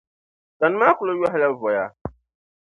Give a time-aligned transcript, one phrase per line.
[0.59, 1.83] Tani maa kuli yohi la voya.